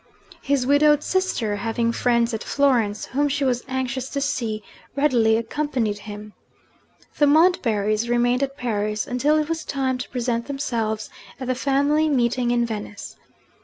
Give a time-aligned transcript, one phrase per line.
[0.41, 4.63] His widowed sister, having friends at Florence whom she was anxious to see,
[4.95, 6.33] readily accompanied him.
[7.19, 12.09] The Montbarrys remained at Paris, until it was time to present themselves at the family
[12.09, 13.15] meeting in Venice.